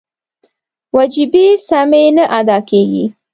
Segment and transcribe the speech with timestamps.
[0.95, 3.05] وجیبې سمې نه ادا کېږي.